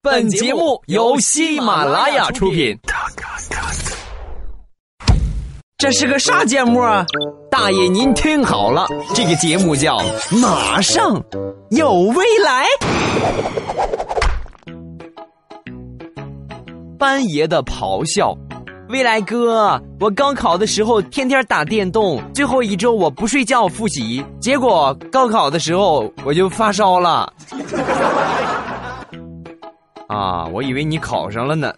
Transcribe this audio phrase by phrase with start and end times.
[0.00, 2.78] 本节目由喜马拉雅出品。
[5.76, 7.04] 这是个啥节目啊？
[7.50, 9.98] 大爷您听好了，这个节目叫
[10.38, 11.20] 《马上
[11.70, 12.64] 有未来》。
[16.96, 18.32] 班爷的咆哮。
[18.90, 27.32] 未来哥，我高考的时候天天打电动，最后一周我不睡觉复习，结果高考的时候我就发烧了。
[30.08, 31.72] 啊，我以为你考上了呢。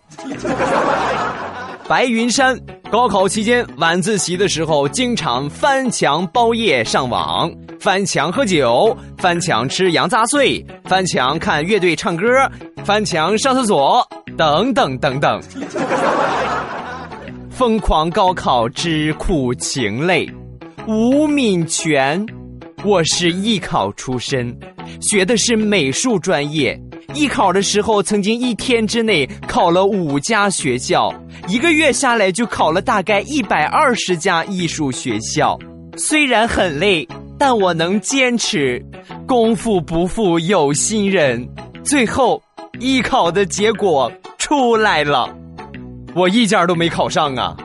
[1.89, 2.57] 白云山，
[2.89, 7.51] 高考期间晚自习的时候，经常翻墙包夜上网，
[7.81, 12.25] 翻墙喝酒，翻墙吃羊杂碎，翻墙看乐队唱歌，
[12.85, 15.41] 翻墙上厕所，等等等等。
[17.51, 20.31] 疯狂高考之苦情泪，
[20.87, 22.25] 吴敏全，
[22.85, 24.57] 我是艺考出身，
[25.01, 26.81] 学的是美术专业。
[27.15, 31.13] 艺考的时候，曾经一天之内考了五家学校，
[31.49, 35.59] 一个月下来就考了大概一百二十家艺术学校。
[35.97, 37.07] 虽然很累，
[37.39, 38.83] 但我能坚持。
[39.27, 41.49] 功夫不负有心人，
[41.85, 42.43] 最后
[42.79, 45.29] 艺考的结果出来了。
[46.15, 47.57] 我一家都没考上啊！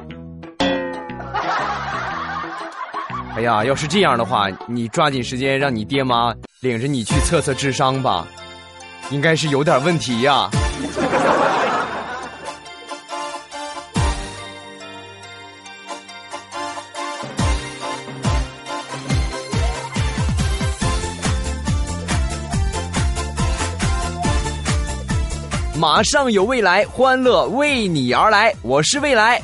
[3.35, 8.27] 哎呀，要是这样的话，你抓紧时间让你爹妈领着你去测测智商吧，
[9.11, 10.49] 应该是有点问题呀。
[25.77, 28.51] 马上有未来，欢乐为你而来。
[28.63, 29.39] 我是未来，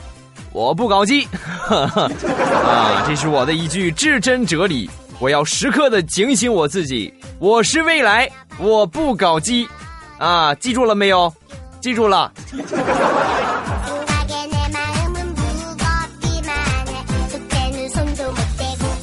[0.52, 1.28] 我不搞基。
[1.70, 4.90] 啊，这是我的一句至真哲理。
[5.20, 7.14] 我要时刻的警醒我自己。
[7.38, 8.28] 我是未来，
[8.60, 9.68] 我不搞基。
[10.18, 11.34] 啊，记住了没有？
[11.80, 12.32] 记住了。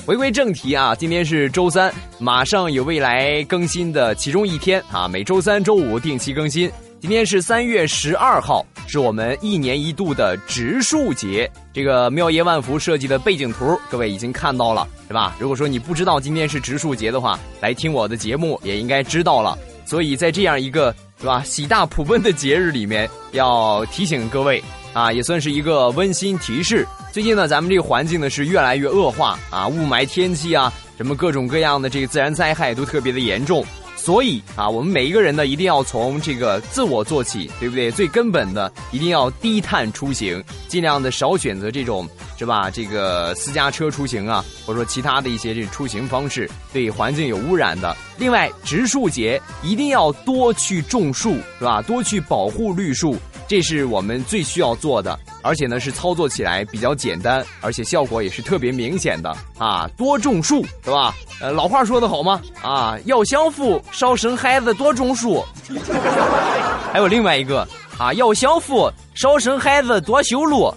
[0.06, 6.70] 回归正题啊，今天是周三，马上有未来更新的其中一天啊，每周三、周五定期更新。
[7.00, 11.48] 今天是三月十二号，是我们一年一度的植树节。
[11.72, 15.36] 这个妙叶万福设计的背景图，各位已经看到了，是吧？
[15.38, 19.56] 如果说你不知道今天是植树节的话，来听我的节目也应该知道了。
[19.84, 26.84] 所以在这样一个是吧喜大普奔的节日里面，要提醒各位啊，也算是一个温馨提示。
[27.12, 33.64] 最近呢，咱们这个环境呢是越来越恶化啊，雾霾天气啊，什么各种各样的这个自然灾害都特别的严重。
[34.08, 37.90] 所以啊，我们每一个人呢，一定要从这个自我做起，对不对？
[37.90, 42.08] 最根本的，一定要低碳出行，尽量的少选择这种，
[42.38, 42.70] 是吧？
[42.70, 47.94] 这个私家车出行啊，或者说其他的一些这出行方式，对环境有污染的。
[48.16, 51.82] 另外，植树节一定要多去种树，是吧？
[51.82, 53.14] 多去保护绿树，
[53.46, 55.20] 这是我们最需要做的。
[55.48, 59.88] 而且呢，是操作起来比较简单，而且效果也是特别明显的啊！
[59.96, 61.14] 多种树，是吧？
[61.40, 62.38] 呃，老话说得好吗？
[62.60, 65.42] 啊，要享福少生孩子，多种树。
[66.92, 67.66] 还有另外一个
[67.96, 70.70] 啊，要享福少生孩子，多修路。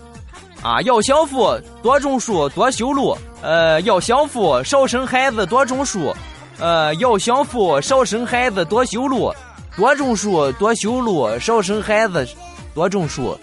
[0.64, 3.14] 啊，要享福多种树，多修路。
[3.42, 6.16] 呃，要享福少生孩子，多种树。
[6.60, 9.34] 呃，要享福少生孩子，多修路。
[9.76, 12.26] 多种树，多修路，少生孩子，
[12.74, 13.38] 多种树。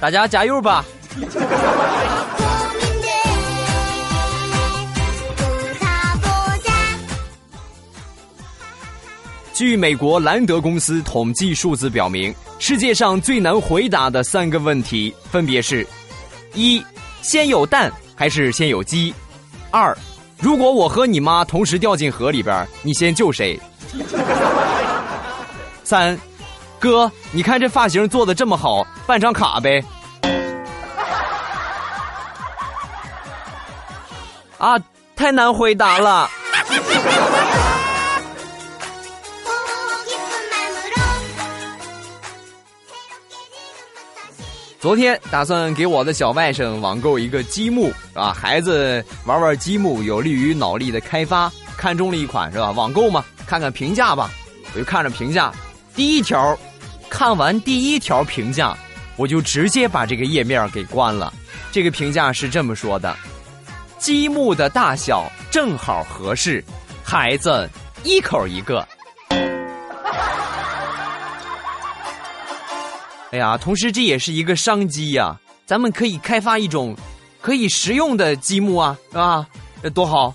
[0.00, 0.84] 大家加油吧！
[9.52, 15.84] 据美国兰德公司统计数字表明，世界上最难回答的三个问题分别是：
[16.54, 16.80] 一、
[17.20, 19.12] 先有蛋还是先有鸡？
[19.72, 19.96] 二、
[20.38, 23.58] 如果我和你妈同时掉进河里边，你先救谁？
[25.82, 26.16] 三。
[26.80, 29.82] 哥，你看这发型做的这么好，办张卡呗。
[34.58, 34.78] 啊，
[35.14, 36.30] 太难回答了。
[44.80, 52.70] 昨天打算给我的小外甥网购一个积木，啊，孩子玩玩积木有利于脑力的开发，看中了一款是吧？
[52.70, 54.30] 网购嘛，看看评价吧。
[54.72, 55.52] 我就看着评价，
[55.96, 56.56] 第一条。
[57.10, 58.76] 看完第一条评价，
[59.16, 61.32] 我就直接把这个页面给关了。
[61.72, 63.16] 这个评价是这么说的：
[63.98, 66.64] 积木的大小正好合适，
[67.02, 67.68] 孩子
[68.04, 68.86] 一口一个。
[73.32, 76.96] 哎呀，同时这也是一个商机呀，咱们可以开发一种
[77.40, 79.46] 可以食用的积木啊，是吧？
[79.82, 80.34] 这多好！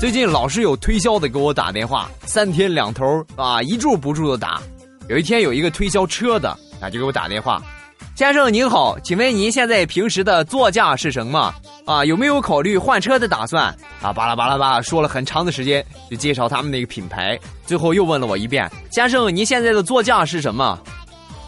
[0.00, 4.58] 最近老是有推销的给我打电话，三天两头啊，一住不住的打。
[5.08, 6.48] 有一天有一个推销车的
[6.80, 7.60] 啊，就给我打电话，
[8.14, 11.54] 先生您好，请问您现在平时的座驾是什么？
[11.84, 13.64] 啊，有没有考虑换车的打算？
[14.00, 20.80] 啊，巴拉巴拉巴拉，说了很长的时间，就介绍他们那个品牌，最后又问了我一遍，先生您现在的座驾是什么？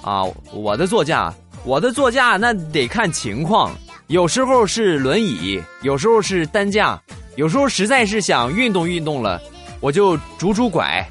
[0.02, 1.32] 啊，我的座驾，
[1.64, 3.74] 我的座驾那得看情况，
[4.08, 7.00] 有时候是轮椅，有时候是担架。
[7.34, 9.40] 有时候实在是想运动运动了，
[9.80, 11.04] 我就拄拄拐。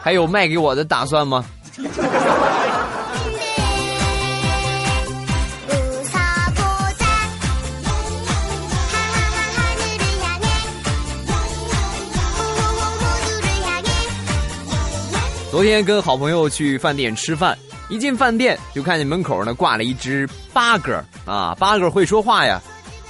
[0.00, 1.44] 还有卖给我的打算吗？
[15.50, 17.58] 昨天跟好朋友去饭店吃饭。
[17.92, 22.58] 一进饭店就看见门口呢挂了一只八哥啊，八哥会说话呀，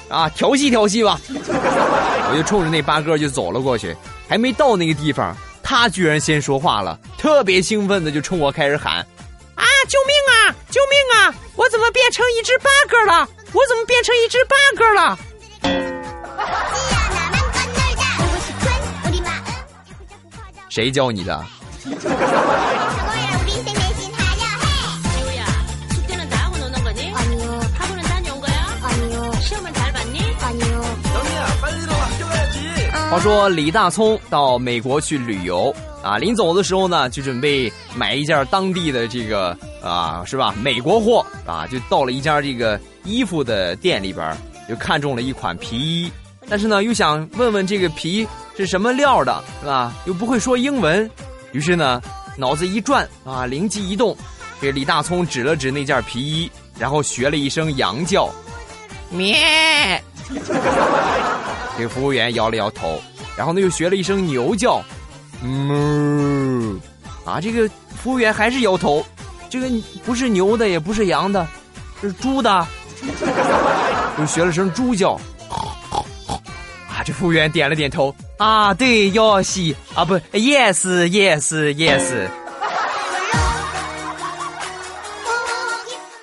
[0.08, 3.96] 啊调戏调戏吧， 我就冲着那八哥就走了过去，
[4.29, 8.96] 还没到那个地方，他居然先说话了，特别兴奋的就冲我开始喊，
[9.55, 13.28] 啊救命啊救命啊，我怎么变成一只八哥了？
[13.52, 15.17] 我怎么变成一只八哥了？
[20.69, 21.46] 谁教你的？
[33.12, 35.70] 话说李大聪到美国去旅游
[36.03, 40.55] 啊，临走的时候呢，就准备买一件当地的这个啊，是吧？
[40.62, 44.35] 美国货啊，就到了一家这个衣服的店里边，
[44.67, 46.11] 就看中了一款皮衣，
[46.49, 48.26] 但是呢，又想问问这个皮
[48.56, 49.93] 是什么料的，是吧？
[50.06, 51.09] 又不会说英文，
[51.53, 52.00] 于是呢，
[52.38, 54.17] 脑子一转啊，灵机一动，
[54.59, 58.26] 给李大聪指了指那件皮衣，然后学了一声羊叫，
[59.12, 60.03] 咩。
[61.76, 63.00] 这个服务员摇了摇头，
[63.36, 64.82] 然后呢又学了一声牛叫，
[65.42, 66.78] 哞，
[67.24, 67.66] 啊，这个
[67.96, 69.04] 服务员还是摇头，
[69.48, 69.69] 这个
[70.04, 71.46] 不是牛的，也不是羊的，
[72.00, 72.66] 是猪的，
[74.20, 75.19] 又学了声猪叫，
[76.88, 82.28] 啊，这服务员点了点头，啊，对，要西啊，不，yes，yes，yes，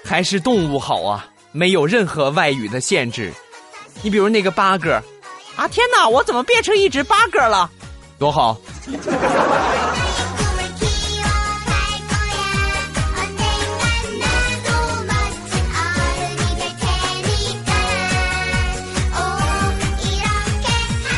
[0.06, 3.34] 还是动物好啊，没有任何外语的限制，
[4.04, 5.02] 你比如那个八哥。
[5.60, 6.08] 啊天哪！
[6.08, 7.70] 我怎么变成一只八哥了？
[8.18, 8.58] 多好！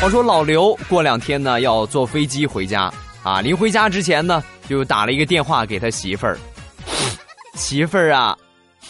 [0.04, 2.92] 我说老刘过两天呢要坐飞机回家
[3.22, 6.36] 啊，临回家之前呢就打了一个电话给他媳妇儿。
[7.54, 8.36] 媳妇儿啊，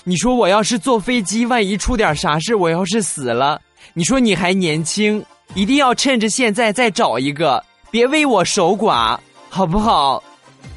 [0.06, 3.60] 你说我要是坐飞机，万一出点啥事，我要是死了，
[3.94, 5.22] 你说你还年轻。
[5.54, 9.18] 一定要趁着现在再找一个，别为我守寡，
[9.50, 10.24] 好不好？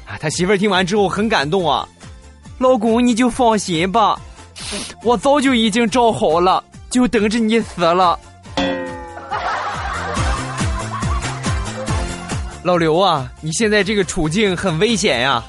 [0.05, 1.87] 啊，他媳妇儿听完之后很感动啊，
[2.57, 4.19] 老公你就放心吧，
[5.01, 8.19] 我早就已经找好了，就等着你死了。
[12.63, 15.43] 老刘啊，你现在这个处境很危险呀，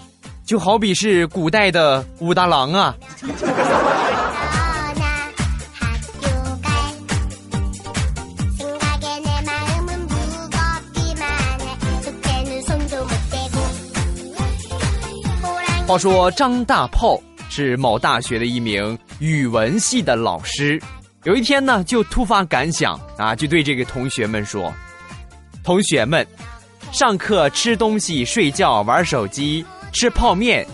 [0.47, 2.95] 就好比是古代的武大郎啊。
[15.87, 17.17] 话说张大炮
[17.49, 20.83] 是某大学的一名语文系的老师，
[21.23, 24.75] 有一天呢，就突发感想啊，就对这个同学们说
[25.63, 26.27] ：“同学们，
[26.91, 30.67] 上课吃东西、睡觉、玩手机、吃泡面，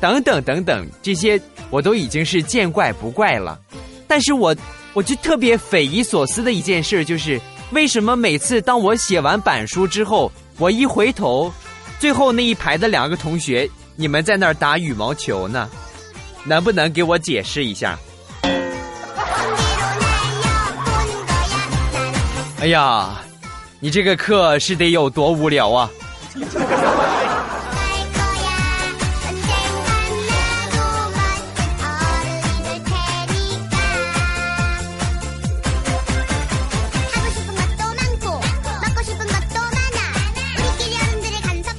[0.00, 3.58] 等等等等，这些我都已经是见怪不怪了。
[4.06, 4.54] 但是我，
[4.92, 7.40] 我就特别匪夷所思的一件事就是，
[7.72, 11.52] 为什么每次当我写完板书之后，我一回头，
[11.98, 15.68] 最后那一排的两个同学。”你们在那儿打羽毛球呢，
[16.44, 17.98] 能不能给我解释一下？
[22.60, 23.20] 哎呀，
[23.80, 25.90] 你这个课是得有多无聊啊！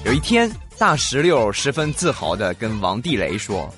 [0.05, 0.51] 有一天。
[0.83, 3.73] 大石榴十分自豪的跟王地雷说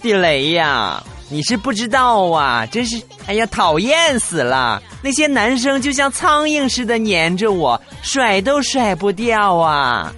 [0.00, 4.82] 地雷呀你是不知道啊真是哎呀讨厌死了。
[5.02, 10.14] 那些男生就像苍蝇似的粘着我甩都甩不掉啊。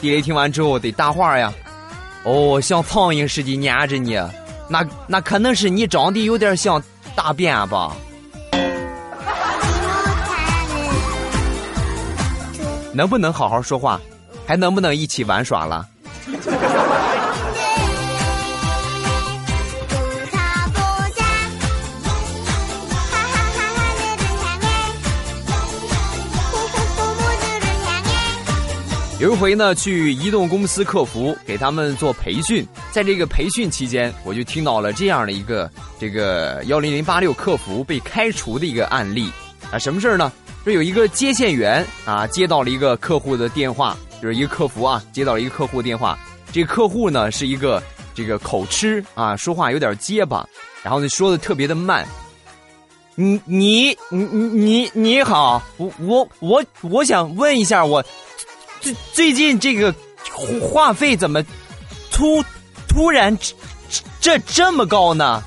[0.00, 1.52] 地雷听完之后得搭话呀
[2.24, 4.18] 哦像苍蝇似的粘着你
[4.70, 6.82] 那那可能是你长得有点像
[7.14, 7.94] 大便吧。
[12.94, 14.00] 能不能好好说话？
[14.52, 15.88] 还能不能一起玩耍了？
[29.18, 39.32] 有一回呢，去移动公司客服给他们做培训，在这个培训期间，我就听到了这样的一个这个幺零零八六客服被开除的一个案例
[39.70, 40.30] 啊，什么事儿呢？
[40.62, 46.16] 说有一个接线员啊，接到了一个客户的电话，就是一个客服啊，接到了一个客户电话，
[46.52, 47.82] 这个客户呢是一个
[48.14, 50.46] 这个口吃啊，说话有点结巴，
[50.80, 52.06] 然后呢说的特别的慢。
[53.16, 58.02] 你你你你你好，我我我我想问一下我。
[58.80, 59.94] 最最近这个
[60.60, 61.40] 话费怎么
[62.10, 62.42] 突
[62.88, 65.42] 突然这这这么高呢？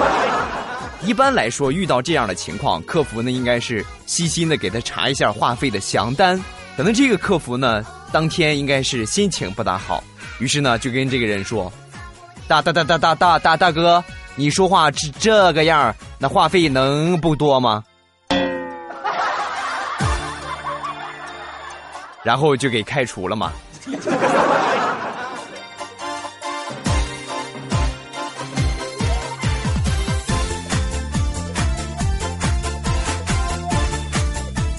[1.04, 6.42] 一般来说，遇到这样的情况，客服呢应该是细心的给他查一下话费的详单。
[6.76, 10.04] 可能这个客服呢当天应该是心情不大好，
[10.38, 11.72] 于是呢就跟这个人说
[12.46, 14.04] ：“大大大大大大大大哥，
[14.34, 17.82] 你说话这这个样儿那话费能不多吗？”
[22.22, 23.52] 然后就给开除了嘛。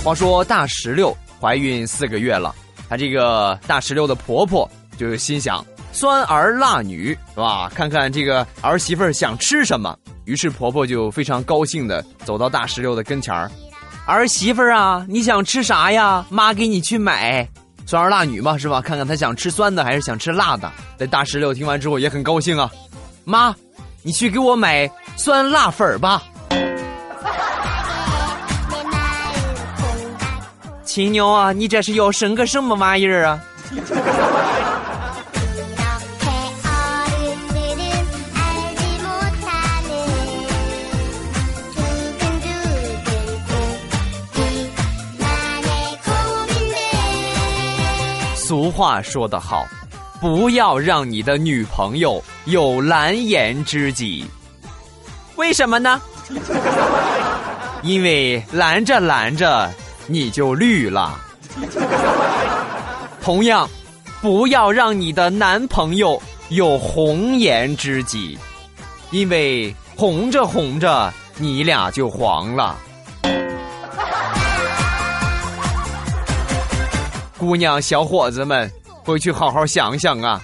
[0.04, 2.54] 话说大石榴怀孕四个月了，
[2.90, 7.70] 她这个大石榴的婆婆就心想：酸儿辣女是吧？
[7.74, 9.98] 看看这个儿媳妇想吃什么。
[10.26, 13.50] 于是婆婆就非常高兴的走到大石榴的跟前儿。
[14.06, 16.26] 儿媳妇啊，你想吃啥呀？
[16.30, 17.48] 妈给你去买。
[17.86, 18.82] 酸儿辣女嘛，是吧？
[18.82, 20.72] 看看她想吃酸的还是想吃辣的。
[20.98, 22.70] 这大石榴听完之后也很高兴啊，
[23.24, 23.56] 妈，
[24.02, 26.24] 你去给我买酸辣粉吧。
[30.98, 33.40] 亲娘啊，你这是要生个什么玩意儿啊？
[48.36, 49.68] 俗话说得好，
[50.20, 54.26] 不要让你的女朋友有蓝颜知己。
[55.36, 56.02] 为什么呢？
[57.84, 59.72] 因为拦着拦着
[60.08, 61.20] 你就绿了。
[63.22, 63.70] 同样，
[64.22, 68.38] 不要让你的男朋友有红颜知己，
[69.12, 72.76] 因为红着红着你俩就黄了。
[77.38, 78.72] 姑娘、小伙子们，
[79.04, 80.42] 回去好好想想啊！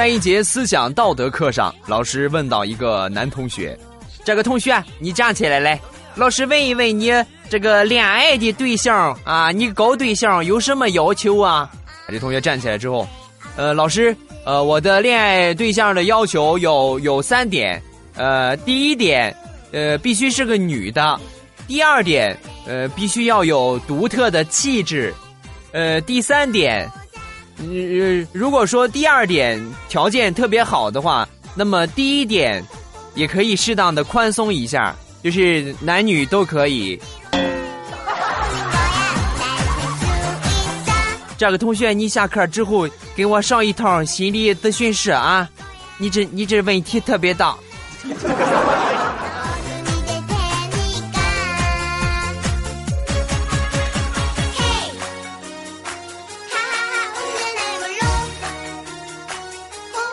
[0.00, 3.78] 在一节思想道德课上，老师问到一个男同学
[4.24, 5.78] ：“这个同学，你站起来来，
[6.14, 7.12] 老师问一问你，
[7.50, 11.70] 这个恋爱的对象啊，你搞对象有什么要求啊？”
[12.08, 13.06] 这同学站起来之后，
[13.56, 14.16] 呃，老师。
[14.46, 17.78] 呃，我的恋爱对象的要求有有三点，
[18.14, 19.36] 呃，第一点，
[19.70, 21.20] 呃，必须是个女的；
[21.68, 22.34] 第二点，
[22.66, 25.12] 呃，必须要有独特的气质；
[25.72, 26.90] 呃，第三点，
[27.60, 32.64] 呃，如果说第二点条件特别好的话，那么第一点
[33.14, 36.98] 也可以适当的宽松一下，就是男女都可以。
[41.36, 45.48] 这个同学，你下课之后给我上一堂心理咨询室啊！
[45.96, 47.56] 你这你这问题特别大。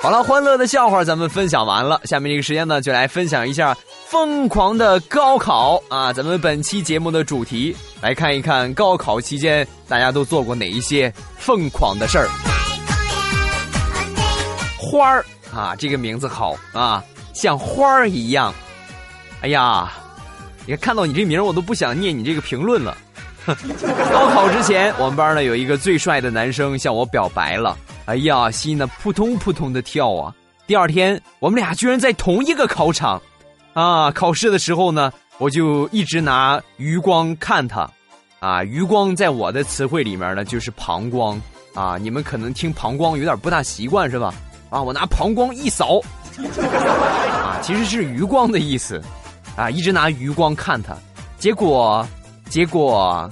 [0.08, 6.14] 好了，欢乐的笑话咱们分享完了，下面这个时间呢，就来分享一下疯狂的高考啊！
[6.14, 12.30] 咱们本期节目的主题，来看一看高考期间大家都做过哪一些疯狂的事儿。
[14.78, 18.54] 花儿啊，这个名字好啊，像花儿一样。
[19.42, 19.92] 哎呀，
[20.66, 22.98] 你看看到你这名我都不想念你这个评论了。
[23.46, 27.78] 高考之前，我们班呢有一个最帅的男生向我表白了。
[28.08, 30.34] 哎呀，心呢扑通扑通的跳啊！
[30.66, 33.22] 第二天，我们俩居然在同一个考场，
[33.74, 34.10] 啊！
[34.12, 37.90] 考试的时候呢，我就一直拿余光看他，
[38.40, 41.42] 啊，余光在我的词汇里面呢就是膀胱，
[41.74, 44.34] 啊，你们可能听膀胱有点不大习惯是吧？
[44.70, 46.00] 啊，我拿膀胱一扫，
[46.40, 49.02] 啊，其实是余光的意思，
[49.58, 50.96] 啊，一直拿余光看他，
[51.38, 52.08] 结果，
[52.50, 53.30] 结果，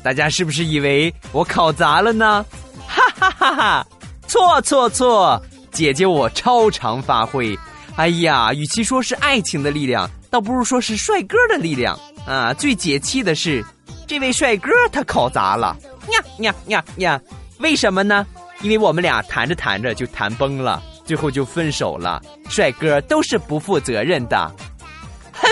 [0.00, 2.46] 大家是不是以为我考砸了呢？
[2.88, 3.86] 哈哈哈哈！
[4.36, 7.58] 错错错，姐姐我超常发挥。
[7.96, 12.52] 哎呀，与其说是爱情的力量，倒不如说是帅哥的力量啊！
[12.52, 13.64] 最解气的是，
[14.06, 15.74] 这位帅哥他考砸了，
[16.12, 17.18] 呀呀呀呀！
[17.60, 18.26] 为什么呢？
[18.60, 22.20] 因为我们俩谈着谈着就谈崩了，最后就分手了。
[22.50, 24.54] 帅哥都是不负责任的，
[25.32, 25.48] 哼！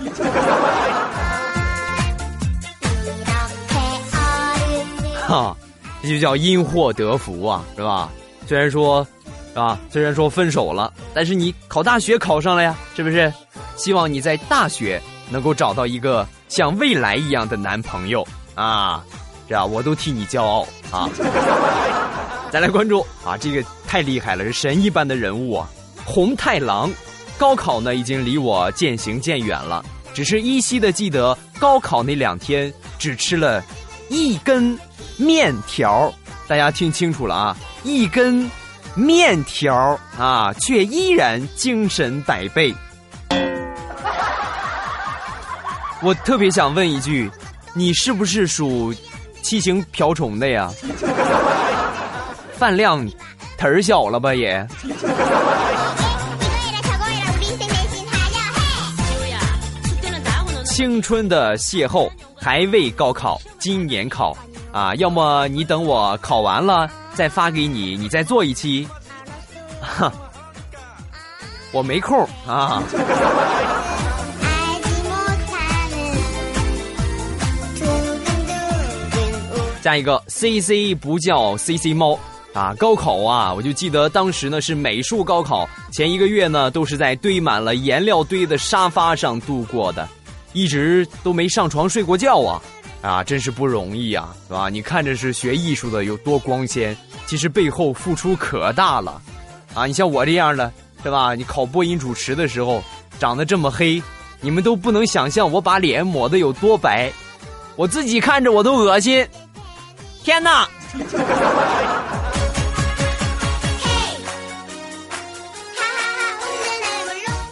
[5.28, 5.54] 哈，
[6.02, 8.10] 这就叫因祸得福啊，是吧？
[8.52, 9.06] 虽然说。
[9.54, 13.30] 啊，虽然说分手了，但是你考大学考上了呀，是不是？
[13.76, 19.04] 希望你在大学能够找到一个像未来一样的男朋友啊！
[19.46, 21.06] 这样我都替你骄傲啊！
[22.50, 25.68] 再来关注啊，这个太厉害了，是神一般的人物啊！
[26.02, 26.90] 红太狼，
[27.36, 33.62] 高考呢已经离我渐行渐远了，只是依稀的记得高考那两天只吃了
[34.08, 34.78] 一根
[35.18, 36.10] 面条，
[36.48, 37.54] 大家听清楚了啊，
[37.84, 38.50] 一根。
[38.94, 42.74] 面条啊，却依然精神百倍。
[46.02, 47.30] 我特别想问一句，
[47.72, 48.94] 你是不是属
[49.40, 50.70] 七星瓢虫的呀？
[52.58, 53.02] 饭量
[53.58, 54.68] 忒儿小了吧也？
[60.66, 64.36] 青春的邂逅还未高考，今年考
[64.70, 66.90] 啊，要么你等我考完了。
[67.14, 68.86] 再发给你，你再做一期，
[69.80, 70.12] 哈，
[71.72, 72.82] 我没空啊。
[79.82, 82.16] 加一个 C C 不叫 C C 猫
[82.52, 82.72] 啊！
[82.78, 90.08] 高考啊，我就记得当时呢是美术高考，前一个月呢都是在堆满了颜料堆的沙发上度过的，
[90.52, 92.62] 一直都没上床睡过觉啊。
[93.02, 94.68] 啊，真是不容易啊，是吧？
[94.68, 99.20] 你看着是学艺术的有多光鲜，其实背后付出可大了，
[99.74, 99.86] 啊！
[99.86, 101.34] 你像我这样的，是吧？
[101.34, 102.80] 你考播音主持的时候
[103.18, 104.00] 长得这么黑，
[104.40, 107.12] 你们都不能想象我把脸抹的有多白，
[107.74, 109.26] 我自己看着我都恶心。
[110.22, 110.68] 天哪！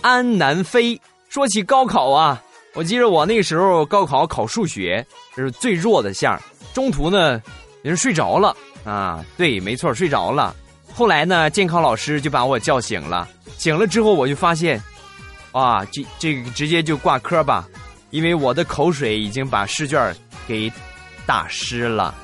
[0.00, 2.40] 安南飞说起高考啊，
[2.74, 5.04] 我记得我那时候高考考数学。
[5.34, 6.40] 这是最弱的项
[6.72, 7.40] 中途呢，
[7.82, 10.54] 人睡着了啊，对，没错，睡着了。
[10.92, 14.82] 后来呢，监考老师就把我叫醒了，醒了之后我就发现，
[15.52, 17.66] 啊，这这个直接就挂科吧，
[18.10, 20.14] 因为我的口水已经把试卷
[20.46, 20.70] 给
[21.26, 22.14] 打湿了。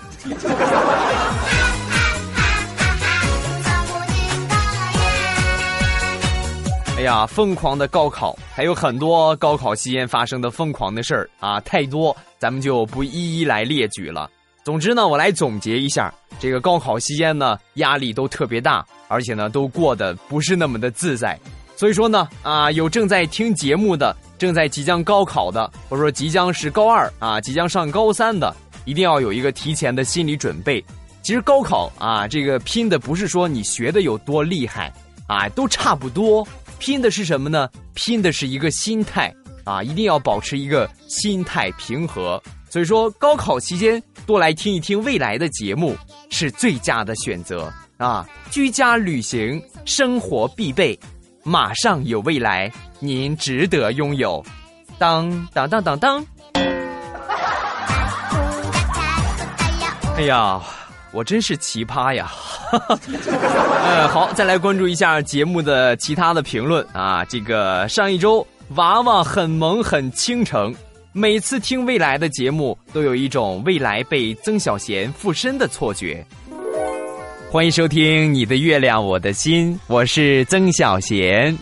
[6.96, 14.30] 哎呀，疯狂的高考，还有很多高考期间发生的疯狂的事儿啊，太多，咱们就不一一来列举了。
[14.64, 21.38] 总之呢，我来总结一下，这个高考期间呢，压力都特别大，而且呢，都过得不是那么的自在。
[21.76, 28.56] 所以说呢，啊，有正在听节目的，正在即将高考的，或者说即将是高二啊，即将上高三的，
[28.86, 30.82] 一定要有一个提前的心理准备。
[31.22, 34.90] 其实高考啊，这个拼的不是说你学的有多厉害
[35.26, 36.46] 啊，都差不多。
[36.78, 37.68] 拼的是什么呢？
[37.94, 39.34] 拼的是一个心态
[39.64, 39.82] 啊！
[39.82, 42.42] 一定要保持一个心态平和。
[42.68, 45.96] 所以说，高考期间多来听一听未来的节目
[46.30, 48.28] 是最佳的选择啊！
[48.50, 50.98] 居家旅行生活必备，
[51.42, 54.44] 马上有未来，您值得拥有。
[54.98, 56.26] 当当当当当！
[60.16, 60.60] 哎呀，
[61.12, 62.30] 我真是奇葩呀！
[63.82, 67.24] 呃，好，再来关注一下节目的其他的评论啊。
[67.24, 70.74] 这个上一周娃娃很萌很倾城，
[71.12, 76.24] 每次听未来的节目都有一种未来被曾小贤附身的错觉。
[77.50, 81.56] 欢迎收听你的月亮我的心，我是曾小贤，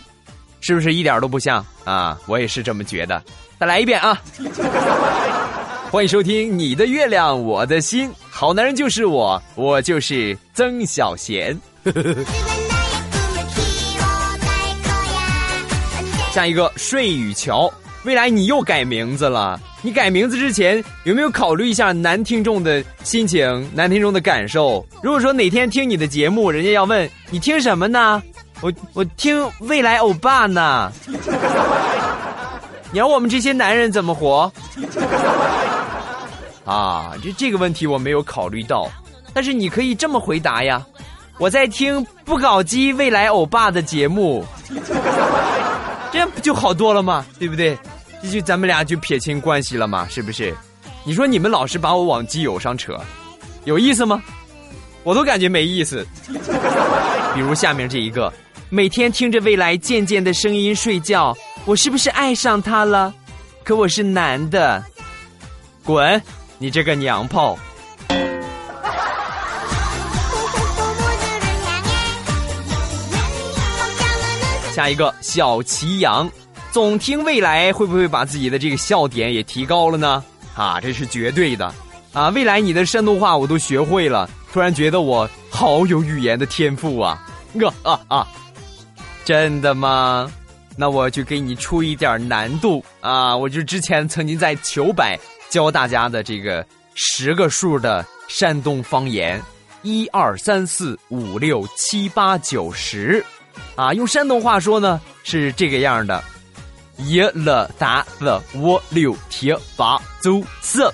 [0.59, 2.17] 是不是一点都不像啊？
[2.25, 3.23] 我也是这么觉得。
[3.57, 4.21] 再来一遍啊！
[5.95, 8.11] 欢迎收听你的月亮我的心。
[8.29, 11.57] 好男人就是我，我就是曾小贤。
[16.33, 19.57] 下一个睡雨桥，未来你又改名字了。
[19.81, 24.85] 你改名字之前有没有考虑一下男听众的心情、男听众的感受？
[25.01, 28.21] 如果说哪天听你的节目，人家要问你听什么呢？
[28.59, 30.91] 我我听未来欧巴呢。
[32.91, 34.51] 你要我们这些男人怎么活？
[36.65, 38.89] 啊，这这个问题我没有考虑到，
[39.33, 40.85] 但是你可以这么回答呀，
[41.37, 44.45] 我在听不搞基未来欧巴的节目，
[46.11, 47.25] 这样不就好多了吗？
[47.39, 47.77] 对不对？
[48.21, 50.55] 这就咱们俩就撇清关系了嘛，是不是？
[51.03, 52.99] 你说你们老是把我往基友上扯，
[53.65, 54.23] 有意思吗？
[55.03, 56.03] 我都感觉没意思。
[57.35, 58.33] 比如下面这一个，
[58.69, 63.13] 每天听着未来渐渐的声音睡觉，我是不是爱上他了？
[63.63, 64.83] 可我是男的，
[65.83, 66.19] 滚！
[66.57, 67.57] 你这个娘炮！
[74.71, 76.29] 下一个小齐阳，
[76.71, 80.23] 总听未来会不会把自己的这个笑点也提高了呢？
[80.55, 81.73] 啊，这是绝对的！
[82.13, 87.21] 啊，未来你的山东话我都学会了，突然觉得我好有语言的天赋啊！
[87.61, 88.27] 啊啊啊！
[89.23, 90.31] 真的吗？
[90.77, 93.35] 那我就给你出一点难度啊！
[93.35, 95.17] 我就之前曾经在糗百
[95.49, 99.41] 教大家的这个十个数的山东方言，
[99.83, 103.23] 一二三四五六七八九十。
[103.75, 106.23] 啊，用山东话说呢是这个样的：
[106.97, 110.89] 一、二、三、四、五、六、七、八、九、十。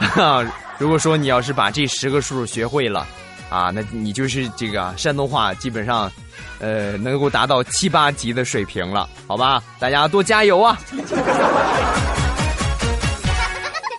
[0.00, 0.44] 哈，
[0.78, 3.06] 如果说你要是把这十个数学会了，
[3.50, 6.10] 啊，那你就是这个山东话基本上，
[6.60, 9.62] 呃，能够达到七八级的水平了，好吧？
[9.78, 10.78] 大家多加油啊！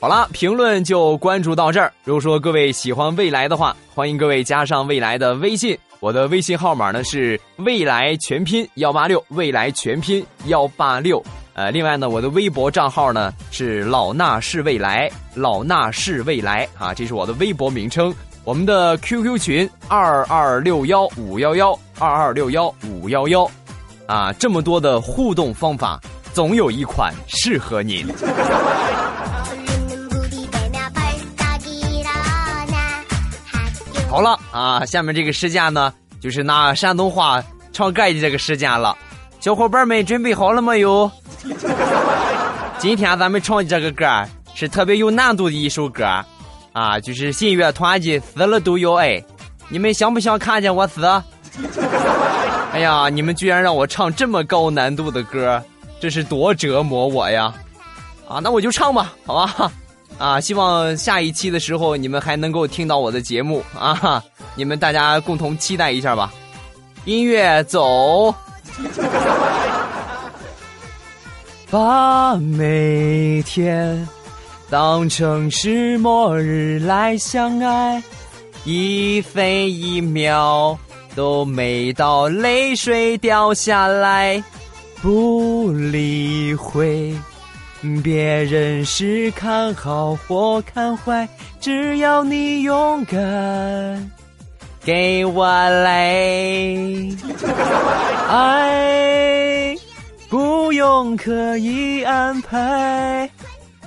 [0.01, 1.91] 好了，评论就关注到这儿。
[2.05, 5.77] 如果说各位喜欢未来的话，欢迎各位加上未来的微信。
[5.99, 11.21] 我的微信号码呢是未来全拼幺八六，未来全拼幺八六。
[11.53, 18.15] 呃，另外呢，我的微博账号呢是老衲是未来，老衲是未来啊，这是我的微博名称。
[18.49, 23.47] 我们的 QQ 群二二六幺五幺幺二二六幺五幺幺，
[24.07, 26.01] 啊，这么多的互动方法，
[26.33, 28.07] 总有一款适合您。
[34.09, 38.97] 好了啊，下面这个试驾呢，就是拿山东话唱歌的这个试驾了。
[39.39, 41.11] 小伙伴们准备好了没有？
[42.79, 44.07] 今天咱们唱的这个歌
[44.55, 46.03] 是特别有难度的一首歌，
[46.71, 49.09] 啊，就是信乐团的《死了都要爱》。
[49.69, 51.05] 你们想不想看见我死？
[52.71, 55.61] 哎呀，你们居然让我唱这么高难度的歌，
[55.99, 57.53] 这是多折磨我呀！
[58.27, 59.71] 啊，那我就唱吧，好吧。
[60.17, 64.23] 啊，希望下一期的时候你们还能够听到我的节目啊！
[64.55, 66.31] 你们大家共同期待一下吧。
[67.05, 68.33] 音乐走，
[71.71, 74.07] 把每天
[74.69, 78.01] 当成是末日来相爱，
[78.65, 80.77] 一分一秒
[81.15, 84.43] 都美到泪水掉下来，
[85.01, 87.11] 不理会。
[88.03, 91.27] 别人是看好或看坏，
[91.59, 94.11] 只要你勇敢，
[94.83, 96.27] 给我来。
[98.27, 99.75] 爱
[100.29, 103.27] 不用刻意安排，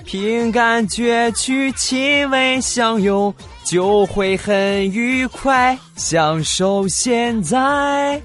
[0.05, 5.77] 凭感觉去亲吻相拥，就会很愉快。
[5.95, 8.21] 享受现在，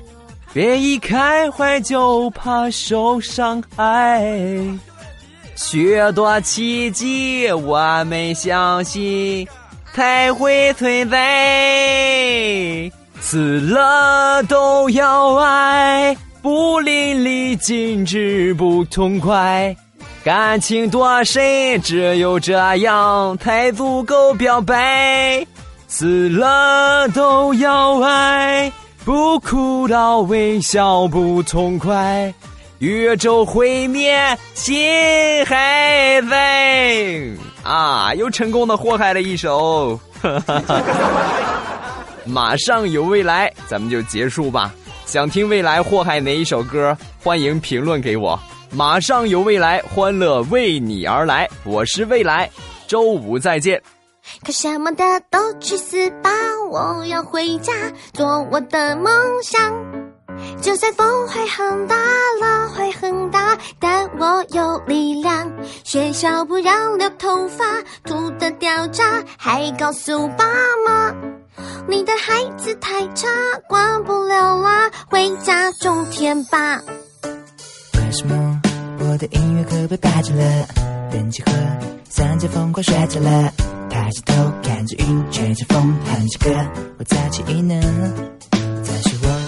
[0.53, 4.23] 别一开怀就怕受伤害。
[5.57, 9.47] 许多奇迹，我们相信
[9.95, 11.19] 才会存在。
[13.21, 19.75] 死了都要爱，不淋漓尽致不痛快。
[20.29, 25.43] 感情多深，只有这样才足够表白。
[25.87, 28.71] 死了都要爱，
[29.07, 32.31] 不哭到微笑不痛快。
[32.79, 34.77] 宇宙毁灭，心
[35.47, 37.01] 还在
[37.63, 38.13] 啊！
[38.13, 39.99] 又成功的祸害了一首，
[42.27, 44.75] 马上有未来，咱们就结束吧。
[45.07, 46.95] 想听未来祸害哪一首歌？
[47.25, 48.39] 欢迎评论给我。
[48.71, 51.49] 马上有未来，欢乐为你而来。
[51.65, 52.51] 我是未来，
[52.87, 53.83] 周五再见。
[54.45, 56.31] 可什么的都去死吧！
[56.71, 57.73] 我要回家
[58.13, 59.61] 做我的梦想。
[60.61, 61.97] 就算风会很大，
[62.41, 65.51] 浪会很大，但我有力量。
[65.83, 67.65] 学校不让留头发，
[68.05, 70.45] 秃的掉渣，还告诉爸
[70.87, 71.15] 妈，
[71.89, 73.27] 你的孩子太差，
[73.67, 76.81] 管不了啦，回家种田吧。
[79.21, 80.69] 我的音乐课被霸占了？
[81.11, 81.51] 登机盒，
[82.09, 83.53] 三角疯狂摔着了，
[83.91, 86.55] 抬起头看着云，吹着风，哼着歌，
[87.01, 87.81] 我在起异能。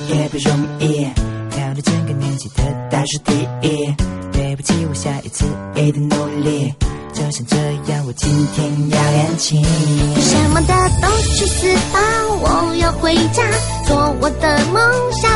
[0.09, 1.07] 也不容易，
[1.53, 3.95] 挑着整个年级的倒数第一。
[4.33, 6.75] 对不起，我下一次一定努力。
[7.13, 7.57] 就像这
[7.93, 9.63] 样，我今天要练琴。
[9.63, 12.01] 什么的都去死吧！
[12.43, 13.45] 我要回家
[13.87, 15.31] 做我的梦想。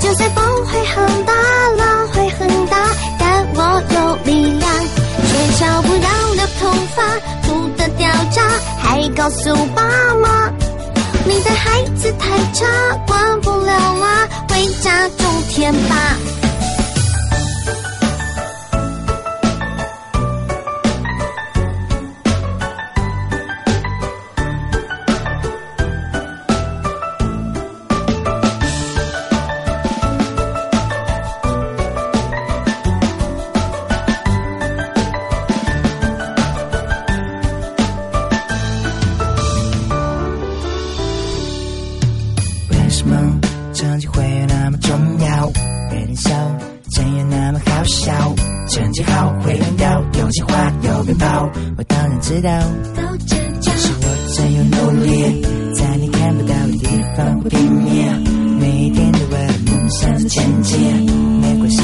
[0.00, 1.32] 就算风会很大，
[1.76, 1.97] 浪
[5.38, 7.02] 学校不让留头发，
[7.46, 8.42] 秃的掉渣，
[8.82, 9.82] 还告诉爸
[10.20, 10.50] 妈。
[11.24, 12.66] 你的孩子太差，
[13.06, 16.16] 管不了啦，回家种田吧。
[42.98, 43.14] 什么
[43.72, 45.46] 成绩会有那么重要？
[45.88, 46.30] 别人笑，
[46.90, 48.12] 真有那么好笑？
[48.68, 52.50] 成绩好会很屌，有计划有鞭炮，我当然知道。
[52.96, 61.06] 都这样，是我真有努力，在你看不到的地方会拼命，每一天都为了梦想前进。
[61.40, 61.80] 没关系，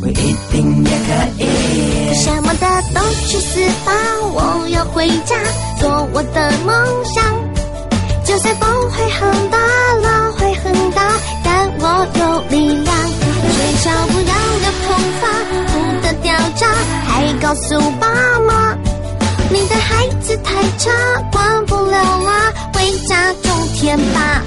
[0.00, 2.14] 我一定也可以。
[2.14, 3.92] 什么的都去死吧！
[4.32, 5.36] 我要回家
[5.78, 6.74] 做我的梦
[7.04, 7.22] 想。
[8.24, 9.58] 就算风会很大，
[10.02, 10.13] 浪，
[12.14, 12.94] 有力量。
[13.54, 15.22] 却找不让的头发，
[15.70, 16.66] 涂的掉渣，
[17.06, 18.08] 还告诉爸
[18.40, 18.76] 妈，
[19.50, 20.90] 你的孩子太差，
[21.30, 24.42] 管不了啦，回家种田吧。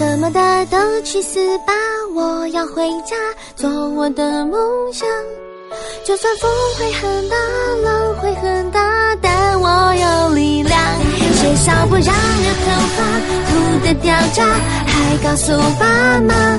[0.00, 1.74] 什么的都去死吧！
[2.14, 3.14] 我要回家
[3.54, 4.58] 做我的梦
[4.94, 5.06] 想。
[6.06, 7.36] 就算风会很大，
[7.84, 8.80] 浪会很大，
[9.20, 10.80] 但我有力量。
[11.34, 13.04] 学校不让留头发，
[13.44, 14.42] 土的掉渣，
[14.86, 16.58] 还告诉爸妈，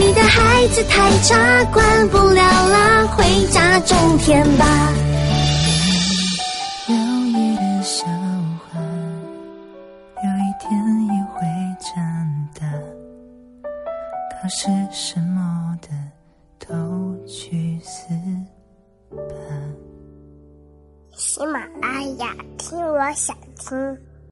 [0.00, 4.66] 你的孩子太差，管不了啦，回家种田吧。
[23.16, 24.05] 想听。